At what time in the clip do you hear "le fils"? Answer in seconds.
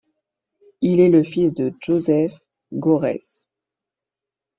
1.11-1.53